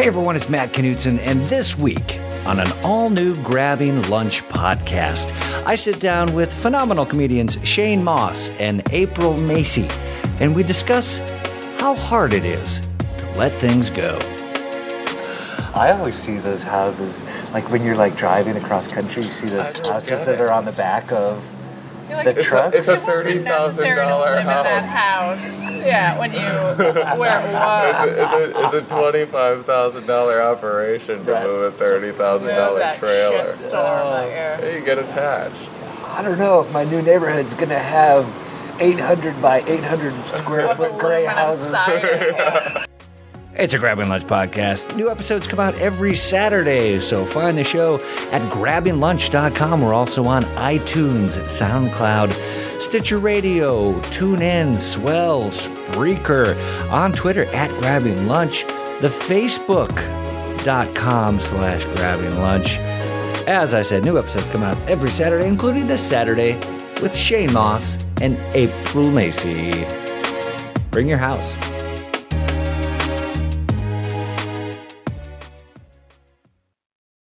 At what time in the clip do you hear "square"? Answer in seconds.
40.24-40.74